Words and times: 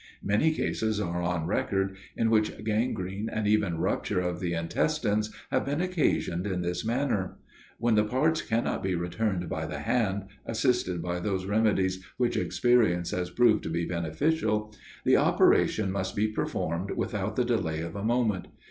Many 0.23 0.51
cases 0.51 0.99
are 0.99 1.21
on 1.21 1.45
record, 1.45 1.95
in 2.17 2.31
which 2.31 2.63
gangrene 2.63 3.29
and 3.29 3.45
even 3.47 3.77
rupture 3.77 4.19
of 4.19 4.39
the 4.39 4.55
intestine, 4.55 5.21
have 5.51 5.63
been 5.63 5.79
occasioned 5.79 6.47
in 6.47 6.61
this 6.63 6.83
manner. 6.83 7.37
When 7.77 7.93
the 7.93 8.03
parts 8.03 8.41
cannot 8.41 8.81
be 8.81 8.95
returned 8.95 9.47
by 9.47 9.67
the 9.67 9.81
hand, 9.81 10.23
assisted 10.43 11.03
by 11.03 11.19
those 11.19 11.45
remedies 11.45 12.03
which 12.17 12.35
experience 12.35 13.11
has 13.11 13.29
proved 13.29 13.61
to 13.61 13.69
be 13.69 13.85
beneficial, 13.85 14.73
the 15.05 15.17
operation 15.17 15.91
must 15.91 16.15
be 16.15 16.25
performed 16.27 16.89
without 16.97 17.35
the 17.35 17.45
delay 17.45 17.81
of 17.81 17.95
a 17.95 18.03
moment. 18.03 18.47